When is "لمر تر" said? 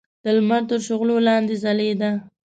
0.37-0.79